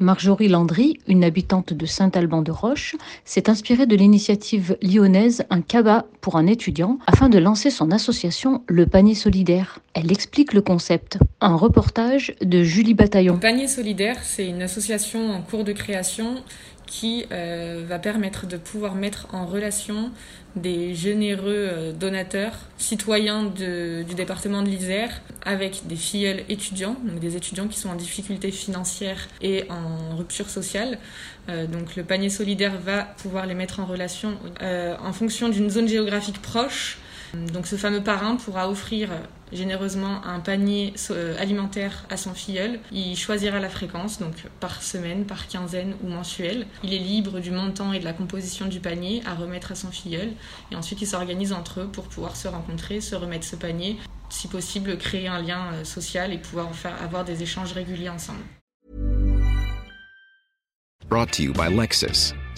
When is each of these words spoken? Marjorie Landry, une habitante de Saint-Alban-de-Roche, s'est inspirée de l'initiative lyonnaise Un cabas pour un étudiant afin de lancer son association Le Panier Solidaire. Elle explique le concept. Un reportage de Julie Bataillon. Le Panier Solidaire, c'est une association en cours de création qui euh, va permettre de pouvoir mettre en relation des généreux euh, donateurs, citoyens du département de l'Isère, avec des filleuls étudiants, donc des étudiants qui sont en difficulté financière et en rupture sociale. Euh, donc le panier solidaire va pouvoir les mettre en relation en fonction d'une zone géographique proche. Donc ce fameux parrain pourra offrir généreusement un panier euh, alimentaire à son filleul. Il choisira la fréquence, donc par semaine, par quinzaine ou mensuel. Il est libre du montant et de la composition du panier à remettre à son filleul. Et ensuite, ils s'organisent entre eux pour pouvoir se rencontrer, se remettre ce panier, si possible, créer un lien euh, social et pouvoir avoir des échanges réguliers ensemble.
Marjorie 0.00 0.48
Landry, 0.48 0.98
une 1.08 1.24
habitante 1.24 1.74
de 1.74 1.84
Saint-Alban-de-Roche, 1.84 2.96
s'est 3.26 3.50
inspirée 3.50 3.84
de 3.84 3.94
l'initiative 3.94 4.78
lyonnaise 4.80 5.44
Un 5.50 5.60
cabas 5.60 6.04
pour 6.22 6.36
un 6.36 6.46
étudiant 6.46 6.98
afin 7.06 7.28
de 7.28 7.38
lancer 7.38 7.70
son 7.70 7.90
association 7.90 8.62
Le 8.66 8.86
Panier 8.86 9.14
Solidaire. 9.14 9.80
Elle 9.92 10.10
explique 10.10 10.54
le 10.54 10.62
concept. 10.62 11.18
Un 11.42 11.54
reportage 11.54 12.34
de 12.40 12.62
Julie 12.62 12.94
Bataillon. 12.94 13.34
Le 13.34 13.40
Panier 13.40 13.68
Solidaire, 13.68 14.16
c'est 14.22 14.46
une 14.46 14.62
association 14.62 15.32
en 15.32 15.42
cours 15.42 15.64
de 15.64 15.72
création 15.72 16.36
qui 16.90 17.24
euh, 17.30 17.84
va 17.88 18.00
permettre 18.00 18.48
de 18.48 18.56
pouvoir 18.56 18.96
mettre 18.96 19.28
en 19.32 19.46
relation 19.46 20.10
des 20.56 20.92
généreux 20.96 21.68
euh, 21.70 21.92
donateurs, 21.92 22.54
citoyens 22.78 23.44
du 23.44 24.14
département 24.16 24.60
de 24.62 24.68
l'Isère, 24.68 25.20
avec 25.46 25.86
des 25.86 25.94
filleuls 25.94 26.42
étudiants, 26.48 26.96
donc 27.04 27.20
des 27.20 27.36
étudiants 27.36 27.68
qui 27.68 27.78
sont 27.78 27.90
en 27.90 27.94
difficulté 27.94 28.50
financière 28.50 29.28
et 29.40 29.66
en 29.70 30.16
rupture 30.16 30.50
sociale. 30.50 30.98
Euh, 31.48 31.68
donc 31.68 31.94
le 31.94 32.02
panier 32.02 32.28
solidaire 32.28 32.76
va 32.84 33.02
pouvoir 33.04 33.46
les 33.46 33.54
mettre 33.54 33.78
en 33.78 33.86
relation 33.86 34.36
en 34.60 35.12
fonction 35.12 35.48
d'une 35.48 35.70
zone 35.70 35.86
géographique 35.86 36.42
proche. 36.42 36.98
Donc 37.34 37.66
ce 37.66 37.76
fameux 37.76 38.02
parrain 38.02 38.36
pourra 38.36 38.68
offrir 38.68 39.10
généreusement 39.52 40.24
un 40.24 40.40
panier 40.40 40.94
euh, 41.10 41.36
alimentaire 41.38 42.04
à 42.10 42.16
son 42.16 42.34
filleul. 42.34 42.80
Il 42.92 43.16
choisira 43.16 43.60
la 43.60 43.68
fréquence, 43.68 44.18
donc 44.18 44.34
par 44.60 44.82
semaine, 44.82 45.24
par 45.24 45.48
quinzaine 45.48 45.94
ou 46.02 46.08
mensuel. 46.08 46.66
Il 46.82 46.94
est 46.94 46.98
libre 46.98 47.40
du 47.40 47.50
montant 47.50 47.92
et 47.92 47.98
de 47.98 48.04
la 48.04 48.12
composition 48.12 48.66
du 48.66 48.80
panier 48.80 49.22
à 49.26 49.34
remettre 49.34 49.72
à 49.72 49.74
son 49.74 49.90
filleul. 49.90 50.32
Et 50.70 50.76
ensuite, 50.76 51.02
ils 51.02 51.06
s'organisent 51.06 51.52
entre 51.52 51.80
eux 51.80 51.88
pour 51.88 52.04
pouvoir 52.04 52.36
se 52.36 52.48
rencontrer, 52.48 53.00
se 53.00 53.14
remettre 53.14 53.44
ce 53.44 53.56
panier, 53.56 53.96
si 54.28 54.48
possible, 54.48 54.96
créer 54.98 55.28
un 55.28 55.40
lien 55.40 55.72
euh, 55.72 55.84
social 55.84 56.32
et 56.32 56.38
pouvoir 56.38 56.68
avoir 57.02 57.24
des 57.24 57.42
échanges 57.42 57.72
réguliers 57.72 58.10
ensemble. 58.10 58.40